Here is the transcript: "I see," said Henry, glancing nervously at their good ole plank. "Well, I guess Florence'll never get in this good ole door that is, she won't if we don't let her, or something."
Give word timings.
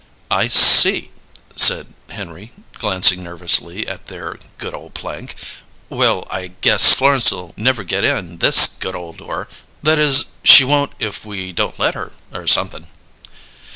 "I 0.31 0.47
see," 0.47 1.11
said 1.55 1.93
Henry, 2.09 2.53
glancing 2.73 3.21
nervously 3.21 3.87
at 3.87 4.07
their 4.07 4.39
good 4.57 4.73
ole 4.73 4.89
plank. 4.89 5.35
"Well, 5.89 6.27
I 6.31 6.47
guess 6.61 6.91
Florence'll 6.91 7.53
never 7.55 7.83
get 7.83 8.03
in 8.03 8.37
this 8.39 8.65
good 8.65 8.95
ole 8.95 9.13
door 9.13 9.47
that 9.83 9.99
is, 9.99 10.25
she 10.43 10.63
won't 10.63 10.93
if 10.97 11.23
we 11.23 11.53
don't 11.53 11.77
let 11.77 11.93
her, 11.93 12.13
or 12.33 12.47
something." 12.47 12.87